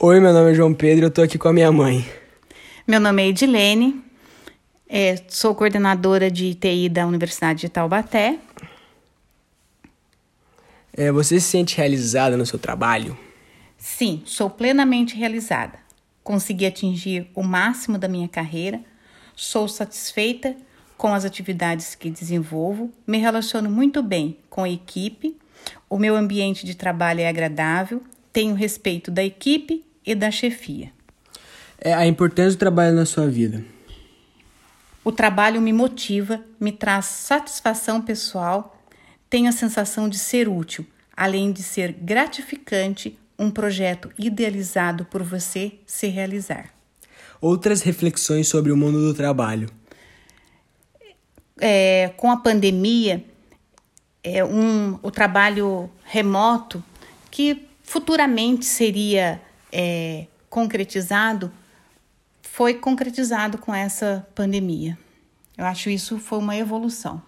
[0.00, 2.08] Oi, meu nome é João Pedro eu tô aqui com a minha mãe.
[2.86, 4.00] Meu nome é Edilene,
[4.88, 8.38] é, sou coordenadora de TI da Universidade de Taubaté.
[10.96, 13.18] É, você se sente realizada no seu trabalho?
[13.76, 15.80] Sim, sou plenamente realizada.
[16.22, 18.80] Consegui atingir o máximo da minha carreira,
[19.34, 20.54] sou satisfeita
[20.96, 25.36] com as atividades que desenvolvo, me relaciono muito bem com a equipe,
[25.90, 28.00] o meu ambiente de trabalho é agradável,
[28.32, 30.90] tenho respeito da equipe e da chefia.
[31.78, 33.64] É a importância do trabalho na sua vida.
[35.04, 38.76] O trabalho me motiva, me traz satisfação pessoal,
[39.30, 40.84] tenho a sensação de ser útil,
[41.16, 46.70] além de ser gratificante um projeto idealizado por você se realizar.
[47.40, 49.68] Outras reflexões sobre o mundo do trabalho
[51.60, 53.24] é, com a pandemia,
[54.22, 56.82] é um, o trabalho remoto,
[57.30, 59.40] que futuramente seria
[59.72, 61.52] é, concretizado,
[62.42, 64.98] foi concretizado com essa pandemia.
[65.56, 67.22] Eu acho isso foi uma evolução.